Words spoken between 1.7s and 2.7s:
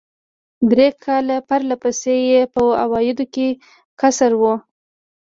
پسې یې په